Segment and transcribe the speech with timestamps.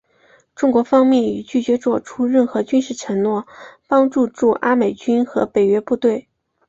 [0.55, 3.45] 中国方面已拒绝做出任何军事承诺
[3.85, 6.27] 帮助驻阿美军和北约部队。